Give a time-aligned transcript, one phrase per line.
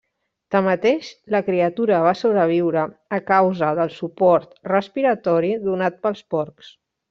[0.53, 2.87] Tanmateix, la criatura va sobreviure
[3.19, 6.75] a causa del suport respiratori donat pels porcs.